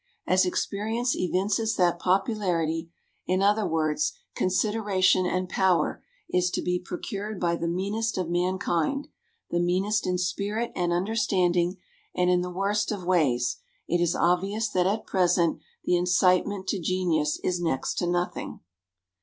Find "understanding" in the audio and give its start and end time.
10.91-11.77